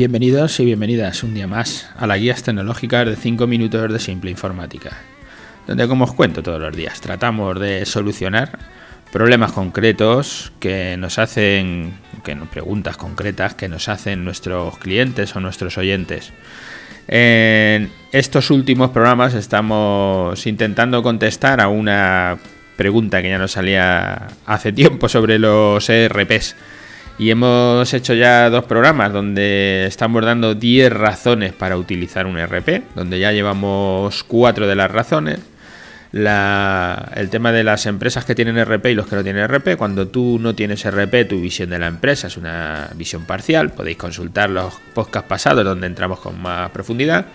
Bienvenidos 0.00 0.58
y 0.60 0.64
bienvenidas 0.64 1.22
un 1.24 1.34
día 1.34 1.46
más 1.46 1.90
a 1.94 2.06
las 2.06 2.18
guías 2.18 2.42
tecnológicas 2.42 3.04
de 3.04 3.16
5 3.16 3.46
minutos 3.46 3.92
de 3.92 3.98
simple 3.98 4.30
informática, 4.30 4.96
donde 5.66 5.86
como 5.86 6.04
os 6.04 6.14
cuento 6.14 6.42
todos 6.42 6.58
los 6.58 6.74
días 6.74 7.02
tratamos 7.02 7.60
de 7.60 7.84
solucionar 7.84 8.58
problemas 9.12 9.52
concretos 9.52 10.52
que 10.58 10.96
nos 10.96 11.18
hacen, 11.18 11.92
que 12.24 12.34
nos 12.34 12.48
preguntas 12.48 12.96
concretas 12.96 13.52
que 13.52 13.68
nos 13.68 13.90
hacen 13.90 14.24
nuestros 14.24 14.78
clientes 14.78 15.36
o 15.36 15.40
nuestros 15.40 15.76
oyentes. 15.76 16.32
En 17.06 17.92
estos 18.10 18.50
últimos 18.50 18.92
programas 18.92 19.34
estamos 19.34 20.46
intentando 20.46 21.02
contestar 21.02 21.60
a 21.60 21.68
una 21.68 22.38
pregunta 22.78 23.20
que 23.20 23.28
ya 23.28 23.38
nos 23.38 23.52
salía 23.52 24.28
hace 24.46 24.72
tiempo 24.72 25.10
sobre 25.10 25.38
los 25.38 25.90
ERPs 25.90 26.56
y 27.20 27.30
hemos 27.30 27.92
hecho 27.92 28.14
ya 28.14 28.48
dos 28.48 28.64
programas 28.64 29.12
donde 29.12 29.84
estamos 29.86 30.24
dando 30.24 30.54
10 30.54 30.90
razones 30.90 31.52
para 31.52 31.76
utilizar 31.76 32.24
un 32.24 32.38
RP, 32.38 32.82
donde 32.94 33.18
ya 33.18 33.30
llevamos 33.30 34.24
cuatro 34.24 34.66
de 34.66 34.74
las 34.74 34.90
razones. 34.90 35.38
el 36.12 37.28
tema 37.28 37.52
de 37.52 37.62
las 37.62 37.84
empresas 37.84 38.24
que 38.24 38.34
tienen 38.34 38.58
RP 38.64 38.86
y 38.86 38.94
los 38.94 39.06
que 39.06 39.16
no 39.16 39.22
tienen 39.22 39.46
RP. 39.46 39.76
Cuando 39.76 40.08
tú 40.08 40.38
no 40.40 40.54
tienes 40.54 40.82
RP, 40.90 41.28
tu 41.28 41.42
visión 41.42 41.68
de 41.68 41.78
la 41.78 41.88
empresa 41.88 42.28
es 42.28 42.38
una 42.38 42.88
visión 42.94 43.26
parcial. 43.26 43.70
Podéis 43.70 43.98
consultar 43.98 44.48
los 44.48 44.72
podcasts 44.94 45.28
pasados 45.28 45.62
donde 45.62 45.88
entramos 45.88 46.20
con 46.20 46.40
más 46.40 46.70
profundidad. 46.70 47.26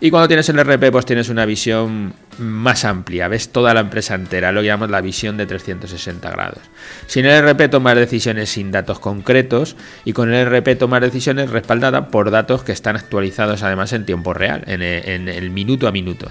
Y 0.00 0.10
cuando 0.10 0.28
tienes 0.28 0.48
el 0.48 0.58
RP, 0.58 0.92
pues 0.92 1.06
tienes 1.06 1.28
una 1.28 1.44
visión 1.44 2.14
más 2.38 2.84
amplia, 2.84 3.26
ves 3.26 3.50
toda 3.50 3.74
la 3.74 3.80
empresa 3.80 4.14
entera, 4.14 4.52
lo 4.52 4.62
llamamos 4.62 4.90
la 4.90 5.00
visión 5.00 5.36
de 5.36 5.46
360 5.46 6.30
grados. 6.30 6.60
Sin 7.08 7.26
el 7.26 7.42
RP 7.42 7.68
tomas 7.68 7.96
decisiones 7.96 8.48
sin 8.48 8.70
datos 8.70 9.00
concretos 9.00 9.74
y 10.04 10.12
con 10.12 10.32
el 10.32 10.46
RP 10.46 10.78
tomas 10.78 11.00
decisiones 11.00 11.50
respaldadas 11.50 12.06
por 12.10 12.30
datos 12.30 12.62
que 12.62 12.70
están 12.70 12.94
actualizados 12.94 13.64
además 13.64 13.92
en 13.92 14.06
tiempo 14.06 14.34
real, 14.34 14.62
en 14.66 14.82
el, 14.82 15.50
minuto 15.50 15.88
a 15.88 15.92
minuto. 15.92 16.30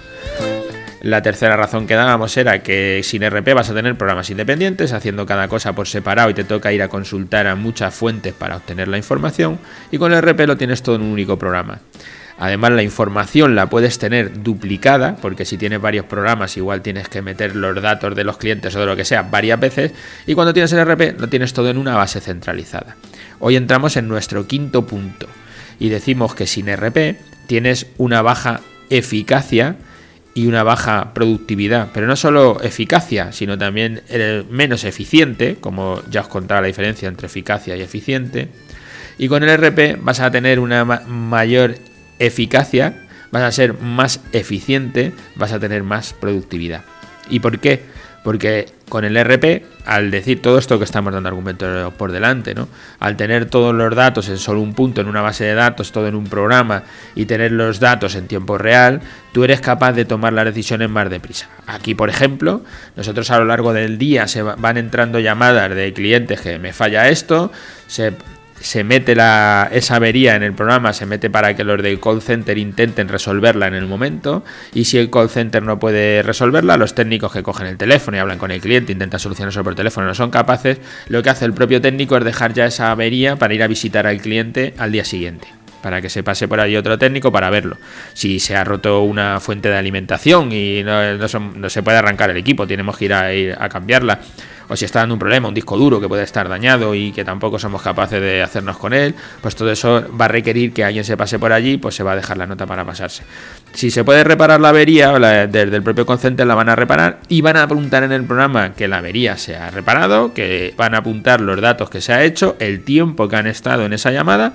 La 1.02 1.20
tercera 1.20 1.54
razón 1.56 1.86
que 1.86 1.94
dábamos 1.94 2.34
era 2.38 2.62
que 2.62 3.02
sin 3.04 3.22
RP 3.22 3.52
vas 3.52 3.68
a 3.68 3.74
tener 3.74 3.96
programas 3.96 4.30
independientes, 4.30 4.94
haciendo 4.94 5.26
cada 5.26 5.46
cosa 5.48 5.74
por 5.74 5.86
separado 5.86 6.30
y 6.30 6.34
te 6.34 6.44
toca 6.44 6.72
ir 6.72 6.82
a 6.82 6.88
consultar 6.88 7.46
a 7.46 7.54
muchas 7.54 7.94
fuentes 7.94 8.32
para 8.32 8.56
obtener 8.56 8.88
la 8.88 8.96
información, 8.96 9.58
y 9.92 9.98
con 9.98 10.12
el 10.14 10.22
RP 10.22 10.46
lo 10.46 10.56
tienes 10.56 10.82
todo 10.82 10.96
en 10.96 11.02
un 11.02 11.12
único 11.12 11.38
programa. 11.38 11.80
Además, 12.40 12.70
la 12.70 12.84
información 12.84 13.56
la 13.56 13.68
puedes 13.68 13.98
tener 13.98 14.42
duplicada, 14.42 15.16
porque 15.16 15.44
si 15.44 15.58
tienes 15.58 15.80
varios 15.80 16.06
programas, 16.06 16.56
igual 16.56 16.82
tienes 16.82 17.08
que 17.08 17.20
meter 17.20 17.56
los 17.56 17.82
datos 17.82 18.14
de 18.14 18.22
los 18.22 18.36
clientes 18.36 18.76
o 18.76 18.80
de 18.80 18.86
lo 18.86 18.94
que 18.94 19.04
sea 19.04 19.22
varias 19.22 19.58
veces. 19.58 19.92
Y 20.26 20.34
cuando 20.34 20.54
tienes 20.54 20.72
el 20.72 20.84
RP, 20.84 21.18
lo 21.18 21.28
tienes 21.28 21.52
todo 21.52 21.68
en 21.68 21.78
una 21.78 21.96
base 21.96 22.20
centralizada. 22.20 22.96
Hoy 23.40 23.56
entramos 23.56 23.96
en 23.96 24.06
nuestro 24.06 24.46
quinto 24.46 24.86
punto 24.86 25.26
y 25.80 25.88
decimos 25.88 26.34
que 26.34 26.46
sin 26.46 26.68
RP 26.68 27.16
tienes 27.48 27.86
una 27.98 28.22
baja 28.22 28.60
eficacia 28.88 29.76
y 30.34 30.46
una 30.46 30.62
baja 30.62 31.14
productividad, 31.14 31.88
pero 31.92 32.06
no 32.06 32.14
solo 32.14 32.60
eficacia, 32.62 33.32
sino 33.32 33.58
también 33.58 34.02
menos 34.48 34.84
eficiente, 34.84 35.56
como 35.60 36.00
ya 36.08 36.20
os 36.20 36.28
contaba 36.28 36.60
la 36.60 36.68
diferencia 36.68 37.08
entre 37.08 37.26
eficacia 37.26 37.76
y 37.76 37.80
eficiente. 37.82 38.48
Y 39.18 39.26
con 39.26 39.42
el 39.42 39.50
RP 39.58 39.98
vas 40.00 40.20
a 40.20 40.30
tener 40.30 40.60
una 40.60 40.84
mayor 40.84 41.74
eficacia, 42.18 43.06
vas 43.30 43.42
a 43.42 43.52
ser 43.52 43.74
más 43.74 44.20
eficiente, 44.32 45.12
vas 45.36 45.52
a 45.52 45.60
tener 45.60 45.82
más 45.82 46.12
productividad. 46.12 46.82
¿Y 47.28 47.40
por 47.40 47.58
qué? 47.58 47.82
Porque 48.24 48.66
con 48.88 49.04
el 49.04 49.16
RP, 49.16 49.64
al 49.86 50.10
decir 50.10 50.42
todo 50.42 50.58
esto 50.58 50.78
que 50.78 50.84
estamos 50.84 51.12
dando 51.12 51.28
argumentos 51.28 51.92
por 51.94 52.10
delante, 52.10 52.54
¿no? 52.54 52.68
Al 52.98 53.16
tener 53.16 53.46
todos 53.46 53.74
los 53.74 53.94
datos 53.94 54.28
en 54.28 54.38
solo 54.38 54.60
un 54.60 54.74
punto, 54.74 55.00
en 55.00 55.08
una 55.08 55.22
base 55.22 55.44
de 55.44 55.54
datos, 55.54 55.92
todo 55.92 56.08
en 56.08 56.14
un 56.14 56.24
programa 56.24 56.82
y 57.14 57.26
tener 57.26 57.52
los 57.52 57.80
datos 57.80 58.14
en 58.16 58.26
tiempo 58.26 58.58
real, 58.58 59.00
tú 59.32 59.44
eres 59.44 59.60
capaz 59.60 59.92
de 59.92 60.04
tomar 60.04 60.32
las 60.32 60.46
decisiones 60.46 60.90
más 60.90 61.08
deprisa. 61.08 61.48
Aquí, 61.66 61.94
por 61.94 62.10
ejemplo, 62.10 62.62
nosotros 62.96 63.30
a 63.30 63.38
lo 63.38 63.44
largo 63.44 63.72
del 63.72 63.98
día 63.98 64.26
se 64.26 64.42
van 64.42 64.76
entrando 64.76 65.20
llamadas 65.20 65.74
de 65.74 65.92
clientes 65.92 66.40
que 66.40 66.58
me 66.58 66.72
falla 66.72 67.08
esto, 67.08 67.52
se 67.86 68.12
se 68.60 68.84
mete 68.84 69.14
la, 69.14 69.68
esa 69.72 69.96
avería 69.96 70.36
en 70.36 70.42
el 70.42 70.52
programa, 70.52 70.92
se 70.92 71.06
mete 71.06 71.30
para 71.30 71.54
que 71.54 71.64
los 71.64 71.82
del 71.82 72.00
call 72.00 72.22
center 72.22 72.58
intenten 72.58 73.08
resolverla 73.08 73.66
en 73.66 73.74
el 73.74 73.86
momento 73.86 74.44
y 74.74 74.84
si 74.84 74.98
el 74.98 75.10
call 75.10 75.30
center 75.30 75.62
no 75.62 75.78
puede 75.78 76.22
resolverla, 76.22 76.76
los 76.76 76.94
técnicos 76.94 77.32
que 77.32 77.42
cogen 77.42 77.66
el 77.66 77.76
teléfono 77.76 78.16
y 78.16 78.20
hablan 78.20 78.38
con 78.38 78.50
el 78.50 78.60
cliente, 78.60 78.92
intentan 78.92 79.20
solucionarlo 79.20 79.64
por 79.64 79.74
teléfono, 79.74 80.06
no 80.06 80.14
son 80.14 80.30
capaces, 80.30 80.78
lo 81.08 81.22
que 81.22 81.30
hace 81.30 81.44
el 81.44 81.52
propio 81.52 81.80
técnico 81.80 82.16
es 82.16 82.24
dejar 82.24 82.52
ya 82.52 82.66
esa 82.66 82.90
avería 82.90 83.36
para 83.36 83.54
ir 83.54 83.62
a 83.62 83.66
visitar 83.66 84.06
al 84.06 84.20
cliente 84.20 84.74
al 84.78 84.92
día 84.92 85.04
siguiente 85.04 85.57
para 85.82 86.00
que 86.00 86.08
se 86.08 86.22
pase 86.22 86.48
por 86.48 86.60
ahí 86.60 86.76
otro 86.76 86.98
técnico 86.98 87.30
para 87.32 87.50
verlo. 87.50 87.76
Si 88.14 88.40
se 88.40 88.56
ha 88.56 88.64
roto 88.64 89.02
una 89.02 89.40
fuente 89.40 89.68
de 89.68 89.76
alimentación 89.76 90.52
y 90.52 90.82
no, 90.82 91.68
se 91.68 91.82
puede 91.82 91.98
arrancar 91.98 92.30
el 92.30 92.36
equipo, 92.36 92.66
tenemos 92.66 92.96
que 92.96 93.04
ir 93.06 93.14
a, 93.14 93.32
ir 93.32 93.56
a 93.58 93.68
cambiarla 93.68 94.20
o 94.68 94.76
si 94.76 94.84
está 94.84 95.00
dando 95.00 95.14
un 95.14 95.18
problema, 95.18 95.48
un 95.48 95.54
disco 95.54 95.76
duro 95.76 96.00
que 96.00 96.08
puede 96.08 96.22
estar 96.22 96.48
dañado 96.48 96.94
y 96.94 97.12
que 97.12 97.24
tampoco 97.24 97.58
somos 97.58 97.82
capaces 97.82 98.20
de 98.20 98.42
hacernos 98.42 98.76
con 98.76 98.92
él, 98.92 99.14
pues 99.40 99.56
todo 99.56 99.70
eso 99.70 100.04
va 100.18 100.26
a 100.26 100.28
requerir 100.28 100.72
que 100.72 100.84
alguien 100.84 101.04
se 101.04 101.16
pase 101.16 101.38
por 101.38 101.52
allí, 101.52 101.78
pues 101.78 101.94
se 101.94 102.02
va 102.02 102.12
a 102.12 102.16
dejar 102.16 102.36
la 102.36 102.46
nota 102.46 102.66
para 102.66 102.84
pasarse. 102.84 103.24
Si 103.72 103.90
se 103.90 104.04
puede 104.04 104.24
reparar 104.24 104.60
la 104.60 104.68
avería, 104.68 105.18
desde 105.46 105.74
el 105.74 105.82
propio 105.82 106.04
Concenter 106.04 106.46
la 106.46 106.54
van 106.54 106.68
a 106.68 106.76
reparar 106.76 107.20
y 107.28 107.40
van 107.40 107.56
a 107.56 107.62
apuntar 107.62 108.02
en 108.02 108.12
el 108.12 108.24
programa 108.24 108.74
que 108.74 108.88
la 108.88 108.98
avería 108.98 109.36
se 109.36 109.56
ha 109.56 109.70
reparado, 109.70 110.34
que 110.34 110.74
van 110.76 110.94
a 110.94 110.98
apuntar 110.98 111.40
los 111.40 111.60
datos 111.60 111.88
que 111.88 112.00
se 112.00 112.12
ha 112.12 112.22
hecho, 112.22 112.56
el 112.58 112.84
tiempo 112.84 113.28
que 113.28 113.36
han 113.36 113.46
estado 113.46 113.86
en 113.86 113.92
esa 113.92 114.10
llamada 114.10 114.54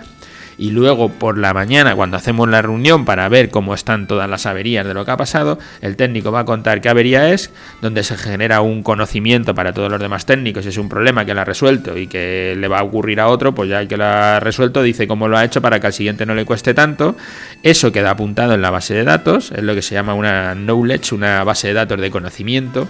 y 0.57 0.71
luego 0.71 1.09
por 1.09 1.37
la 1.37 1.53
mañana 1.53 1.95
cuando 1.95 2.17
hacemos 2.17 2.47
la 2.49 2.61
reunión 2.61 3.05
para 3.05 3.27
ver 3.29 3.49
cómo 3.49 3.73
están 3.73 4.07
todas 4.07 4.29
las 4.29 4.45
averías 4.45 4.85
de 4.85 4.93
lo 4.93 5.05
que 5.05 5.11
ha 5.11 5.17
pasado, 5.17 5.59
el 5.81 5.95
técnico 5.95 6.31
va 6.31 6.41
a 6.41 6.45
contar 6.45 6.81
qué 6.81 6.89
avería 6.89 7.29
es, 7.31 7.51
donde 7.81 8.03
se 8.03 8.17
genera 8.17 8.61
un 8.61 8.83
conocimiento 8.83 9.55
para 9.55 9.73
todos 9.73 9.91
los 9.91 9.99
demás 9.99 10.25
técnicos, 10.25 10.63
si 10.63 10.69
es 10.69 10.77
un 10.77 10.89
problema 10.89 11.25
que 11.25 11.33
la 11.33 11.41
ha 11.41 11.45
resuelto 11.45 11.97
y 11.97 12.07
que 12.07 12.55
le 12.57 12.67
va 12.67 12.79
a 12.79 12.83
ocurrir 12.83 13.19
a 13.19 13.27
otro, 13.27 13.53
pues 13.53 13.69
ya 13.69 13.85
que 13.87 13.97
lo 13.97 14.05
ha 14.05 14.39
resuelto 14.39 14.81
dice 14.81 15.07
cómo 15.07 15.27
lo 15.27 15.37
ha 15.37 15.45
hecho 15.45 15.61
para 15.61 15.79
que 15.79 15.87
al 15.87 15.93
siguiente 15.93 16.25
no 16.25 16.35
le 16.35 16.45
cueste 16.45 16.73
tanto, 16.73 17.15
eso 17.63 17.91
queda 17.91 18.11
apuntado 18.11 18.53
en 18.53 18.61
la 18.61 18.69
base 18.69 18.93
de 18.93 19.03
datos, 19.03 19.51
es 19.51 19.63
lo 19.63 19.75
que 19.75 19.81
se 19.81 19.95
llama 19.95 20.13
una 20.13 20.55
knowledge, 20.55 21.13
una 21.13 21.43
base 21.43 21.69
de 21.69 21.73
datos 21.73 21.99
de 21.99 22.11
conocimiento, 22.11 22.87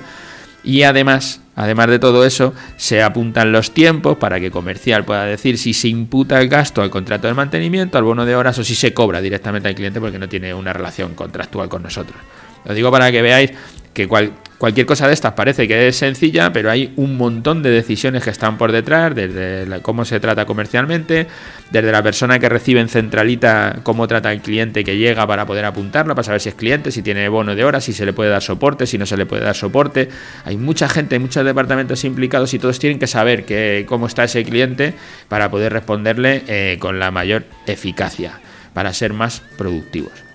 y 0.64 0.84
además, 0.84 1.42
además 1.56 1.88
de 1.88 2.00
todo 2.00 2.26
eso, 2.26 2.54
se 2.78 3.04
apuntan 3.04 3.52
los 3.52 3.72
tiempos 3.72 4.18
para 4.18 4.40
que 4.40 4.52
comercial 4.52 5.04
pueda 5.04 5.26
decir 5.26 5.58
si 5.58 5.74
se 5.74 5.90
imputa 5.90 6.42
el 6.42 6.48
gasto 6.48 6.82
al 6.82 6.90
contrato 6.90 7.28
de 7.28 7.34
mantenimiento, 7.34 7.98
al 7.98 8.04
bono 8.04 8.26
de 8.26 8.36
horas 8.36 8.58
o 8.60 8.64
si 8.64 8.76
se 8.76 8.94
cobra 8.94 9.22
directamente 9.22 9.68
al 9.68 9.76
cliente 9.76 10.00
porque 10.00 10.20
no 10.20 10.30
tiene 10.30 10.54
una 10.54 10.74
relación 10.74 11.16
contractual 11.16 11.70
con 11.70 11.84
nosotros. 11.84 12.18
Lo 12.66 12.74
digo 12.74 12.92
para 12.92 13.12
que 13.12 13.22
veáis 13.22 13.52
que 13.94 14.08
cual, 14.08 14.32
Cualquier 14.64 14.86
cosa 14.86 15.08
de 15.08 15.14
estas 15.14 15.34
parece 15.34 15.68
que 15.68 15.90
es 15.90 15.98
sencilla, 15.98 16.54
pero 16.54 16.72
hay 16.72 16.94
un 16.96 17.18
montón 17.18 17.62
de 17.64 17.70
decisiones 17.70 18.24
que 18.24 18.30
están 18.30 18.58
por 18.58 18.72
detrás, 18.72 19.14
desde 19.14 19.82
cómo 19.82 20.06
se 20.06 20.22
trata 20.22 20.46
comercialmente, 20.46 21.28
desde 21.70 21.92
la 21.92 22.02
persona 22.02 22.40
que 22.40 22.48
recibe 22.48 22.80
en 22.80 22.88
centralita 22.88 23.82
cómo 23.84 24.08
trata 24.08 24.32
el 24.32 24.40
cliente 24.40 24.86
que 24.86 24.96
llega 24.96 25.28
para 25.28 25.46
poder 25.46 25.66
apuntarlo, 25.66 26.16
para 26.16 26.24
saber 26.24 26.40
si 26.40 26.48
es 26.48 26.56
cliente, 26.56 26.92
si 26.92 27.02
tiene 27.02 27.28
bono 27.28 27.56
de 27.56 27.66
horas, 27.66 27.84
si 27.84 27.92
se 27.92 28.06
le 28.06 28.14
puede 28.14 28.30
dar 28.30 28.42
soporte, 28.42 28.88
si 28.88 28.98
no 28.98 29.06
se 29.06 29.18
le 29.18 29.26
puede 29.26 29.44
dar 29.44 29.54
soporte. 29.54 30.08
Hay 30.46 30.56
mucha 30.56 30.88
gente, 30.88 31.20
muchos 31.20 31.44
departamentos 31.44 32.06
implicados 32.06 32.54
y 32.54 32.60
todos 32.60 32.80
tienen 32.80 33.00
que 33.00 33.08
saber 33.08 33.44
que, 33.44 33.86
cómo 33.86 34.08
está 34.08 34.24
ese 34.24 34.46
cliente 34.46 34.94
para 35.28 35.52
poder 35.52 35.74
responderle 35.74 36.42
eh, 36.48 36.78
con 36.80 37.00
la 37.00 37.12
mayor 37.12 37.44
eficacia, 37.68 38.40
para 38.74 38.94
ser 38.94 39.12
más 39.12 39.42
productivos. 39.58 40.33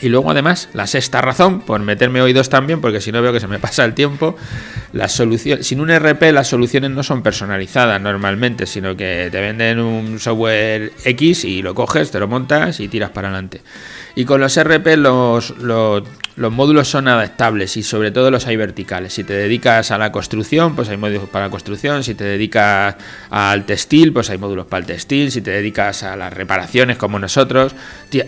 Y 0.00 0.08
luego 0.08 0.30
además, 0.30 0.68
la 0.72 0.86
sexta 0.86 1.20
razón, 1.20 1.60
por 1.60 1.80
meterme 1.80 2.20
oídos 2.20 2.48
también, 2.48 2.80
porque 2.80 3.00
si 3.00 3.12
no 3.12 3.22
veo 3.22 3.32
que 3.32 3.38
se 3.38 3.46
me 3.46 3.60
pasa 3.60 3.84
el 3.84 3.94
tiempo, 3.94 4.36
la 4.92 5.08
solución, 5.08 5.62
sin 5.62 5.80
un 5.80 5.88
RP 5.88 6.32
las 6.32 6.48
soluciones 6.48 6.90
no 6.90 7.02
son 7.04 7.22
personalizadas 7.22 8.00
normalmente, 8.00 8.66
sino 8.66 8.96
que 8.96 9.28
te 9.30 9.40
venden 9.40 9.78
un 9.78 10.18
software 10.18 10.92
X 11.04 11.44
y 11.44 11.62
lo 11.62 11.74
coges, 11.74 12.10
te 12.10 12.18
lo 12.18 12.26
montas 12.26 12.80
y 12.80 12.88
tiras 12.88 13.10
para 13.10 13.28
adelante. 13.28 13.60
Y 14.16 14.24
con 14.24 14.40
los 14.40 14.60
RP 14.60 14.96
los, 14.96 15.50
los, 15.58 16.02
módulos 16.36 16.88
son 16.88 17.06
adaptables 17.08 17.76
y 17.76 17.82
sobre 17.82 18.10
todo 18.10 18.30
los 18.30 18.46
hay 18.46 18.56
verticales. 18.56 19.12
Si 19.12 19.24
te 19.24 19.34
dedicas 19.34 19.90
a 19.90 19.98
la 19.98 20.10
construcción, 20.10 20.74
pues 20.74 20.88
hay 20.88 20.96
módulos 20.96 21.28
para 21.28 21.46
la 21.46 21.50
construcción. 21.50 22.02
Si 22.02 22.14
te 22.14 22.24
dedicas 22.24 22.96
al 23.30 23.64
textil, 23.66 24.12
pues 24.12 24.30
hay 24.30 24.38
módulos 24.38 24.66
para 24.66 24.80
el 24.80 24.86
textil. 24.86 25.30
Si 25.30 25.40
te 25.42 25.52
dedicas 25.52 26.02
a 26.02 26.16
las 26.16 26.32
reparaciones 26.32 26.96
como 26.96 27.18
nosotros, 27.18 27.74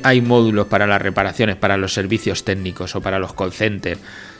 hay 0.03 0.21
módulos 0.21 0.67
para 0.67 0.87
las 0.87 1.03
reparaciones, 1.03 1.57
para 1.57 1.77
los 1.77 1.93
servicios 1.93 2.45
técnicos 2.45 2.95
o 2.95 3.01
para 3.01 3.19
los 3.19 3.35
call. 3.35 3.53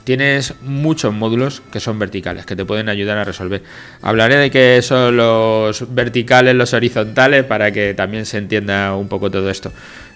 Tienes 0.05 0.55
muchos 0.63 1.13
módulos 1.13 1.63
que 1.73 1.81
son 1.81 1.99
verticales, 1.99 2.47
que 2.47 2.55
te 2.55 2.65
pueden 2.65 2.89
ayudar 2.89 3.19
a 3.19 3.25
resolver. 3.25 3.65
Hablaré 4.03 4.37
de 4.37 4.53
qué 4.53 4.81
son 4.81 5.17
los 5.17 5.93
verticales, 5.93 6.55
los 6.55 6.73
horizontales, 6.75 7.43
para 7.45 7.73
que 7.73 7.95
también 7.95 8.25
se 8.25 8.39
entienda 8.39 8.95
un 8.95 9.09
poco 9.09 9.33
todo 9.33 9.51
esto. 9.51 9.73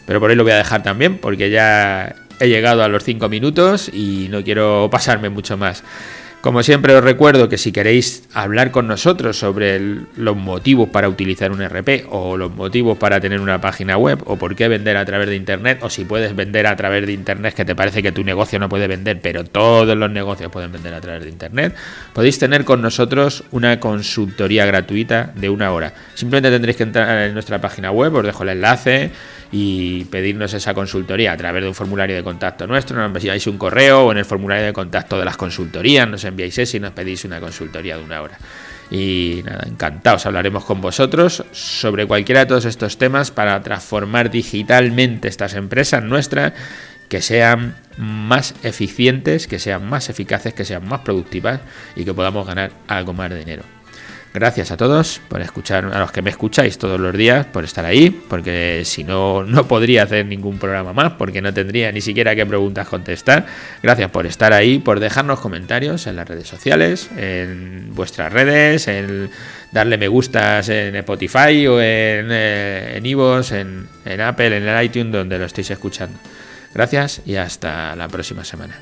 Pero 0.06 0.20
por 0.20 0.30
ahí 0.30 0.36
lo 0.36 0.44
voy 0.44 0.52
a 0.52 0.58
dejar 0.58 0.84
también 0.84 1.18
porque 1.18 1.50
ya 1.50 2.14
he 2.40 2.48
llegado 2.48 2.82
a 2.82 2.88
los 2.88 3.04
5 3.04 3.28
minutos 3.28 3.90
y 3.92 4.28
no 4.30 4.42
quiero 4.42 4.88
pasarme 4.90 5.28
mucho 5.28 5.56
más. 5.56 5.84
Como 6.40 6.62
siempre 6.62 6.94
os 6.94 7.04
recuerdo 7.04 7.50
que 7.50 7.58
si 7.58 7.70
queréis 7.70 8.26
hablar 8.32 8.70
con 8.70 8.88
nosotros 8.88 9.38
sobre 9.38 9.78
los 10.16 10.36
motivos 10.38 10.88
para 10.88 11.06
utilizar 11.06 11.52
un 11.52 11.62
RP 11.62 12.06
o 12.08 12.38
los 12.38 12.50
motivos 12.50 12.96
para 12.96 13.20
tener 13.20 13.40
una 13.40 13.60
página 13.60 13.98
web 13.98 14.22
o 14.24 14.36
por 14.36 14.56
qué 14.56 14.66
vender 14.66 14.96
a 14.96 15.04
través 15.04 15.28
de 15.28 15.36
Internet 15.36 15.80
o 15.82 15.90
si 15.90 16.06
puedes 16.06 16.34
vender 16.34 16.66
a 16.66 16.76
través 16.76 17.04
de 17.04 17.12
Internet 17.12 17.52
que 17.52 17.66
te 17.66 17.74
parece 17.74 18.02
que 18.02 18.10
tu 18.10 18.24
negocio 18.24 18.58
no 18.58 18.70
puede 18.70 18.86
vender 18.86 19.20
pero 19.20 19.44
todos 19.44 19.94
los 19.94 20.10
negocios 20.10 20.50
pueden 20.50 20.72
vender 20.72 20.94
a 20.94 21.02
través 21.02 21.24
de 21.24 21.28
Internet, 21.28 21.76
podéis 22.14 22.38
tener 22.38 22.64
con 22.64 22.80
nosotros 22.80 23.44
una 23.50 23.78
consultoría 23.78 24.64
gratuita 24.64 25.34
de 25.36 25.50
una 25.50 25.72
hora. 25.72 25.92
Simplemente 26.14 26.50
tendréis 26.50 26.78
que 26.78 26.84
entrar 26.84 27.28
en 27.28 27.34
nuestra 27.34 27.60
página 27.60 27.90
web, 27.90 28.14
os 28.14 28.24
dejo 28.24 28.44
el 28.44 28.48
enlace 28.48 29.10
y 29.52 30.04
pedirnos 30.04 30.54
esa 30.54 30.74
consultoría 30.74 31.32
a 31.32 31.36
través 31.36 31.62
de 31.62 31.68
un 31.68 31.74
formulario 31.74 32.16
de 32.16 32.22
contacto 32.22 32.66
nuestro, 32.66 32.96
nos 32.96 33.06
enviáis 33.06 33.46
un 33.46 33.58
correo 33.58 34.06
o 34.06 34.12
en 34.12 34.18
el 34.18 34.24
formulario 34.24 34.64
de 34.64 34.72
contacto 34.72 35.18
de 35.18 35.24
las 35.24 35.36
consultorías, 35.36 36.08
nos 36.08 36.24
enviáis 36.30 36.58
eso 36.58 36.76
y 36.76 36.80
nos 36.80 36.92
pedís 36.92 37.24
una 37.24 37.40
consultoría 37.40 37.96
de 37.96 38.04
una 38.04 38.22
hora. 38.22 38.38
Y 38.90 39.42
nada, 39.44 39.64
encantados, 39.68 40.26
hablaremos 40.26 40.64
con 40.64 40.80
vosotros 40.80 41.44
sobre 41.52 42.06
cualquiera 42.06 42.40
de 42.40 42.46
todos 42.46 42.64
estos 42.64 42.98
temas 42.98 43.30
para 43.30 43.62
transformar 43.62 44.30
digitalmente 44.30 45.28
estas 45.28 45.54
empresas 45.54 46.02
nuestras 46.02 46.52
que 47.08 47.20
sean 47.20 47.74
más 47.98 48.54
eficientes, 48.62 49.46
que 49.46 49.58
sean 49.58 49.88
más 49.88 50.08
eficaces, 50.08 50.54
que 50.54 50.64
sean 50.64 50.88
más 50.88 51.00
productivas 51.00 51.60
y 51.96 52.04
que 52.04 52.14
podamos 52.14 52.46
ganar 52.46 52.70
algo 52.88 53.12
más 53.12 53.30
de 53.30 53.38
dinero. 53.38 53.79
Gracias 54.32 54.70
a 54.70 54.76
todos 54.76 55.20
por 55.28 55.40
escuchar, 55.40 55.86
a 55.86 55.98
los 55.98 56.12
que 56.12 56.22
me 56.22 56.30
escucháis 56.30 56.78
todos 56.78 57.00
los 57.00 57.16
días, 57.16 57.46
por 57.46 57.64
estar 57.64 57.84
ahí, 57.84 58.10
porque 58.10 58.82
si 58.84 59.02
no, 59.02 59.42
no 59.42 59.66
podría 59.66 60.04
hacer 60.04 60.24
ningún 60.24 60.58
programa 60.58 60.92
más, 60.92 61.14
porque 61.14 61.42
no 61.42 61.52
tendría 61.52 61.90
ni 61.90 62.00
siquiera 62.00 62.36
qué 62.36 62.46
preguntas 62.46 62.86
contestar. 62.86 63.46
Gracias 63.82 64.08
por 64.10 64.26
estar 64.26 64.52
ahí, 64.52 64.78
por 64.78 65.00
dejarnos 65.00 65.40
comentarios 65.40 66.06
en 66.06 66.14
las 66.14 66.28
redes 66.28 66.46
sociales, 66.46 67.10
en 67.16 67.92
vuestras 67.92 68.32
redes, 68.32 68.86
en 68.86 69.30
darle 69.72 69.98
me 69.98 70.06
gustas 70.06 70.68
en 70.68 70.94
Spotify 70.94 71.66
o 71.66 71.80
en 71.80 72.28
eh, 72.30 73.00
en, 73.02 73.06
en, 73.06 73.88
en 74.04 74.20
Apple, 74.20 74.56
en 74.56 74.68
el 74.68 74.84
iTunes, 74.84 75.12
donde 75.12 75.38
lo 75.40 75.46
estéis 75.46 75.72
escuchando. 75.72 76.16
Gracias 76.72 77.22
y 77.26 77.34
hasta 77.34 77.96
la 77.96 78.06
próxima 78.06 78.44
semana. 78.44 78.78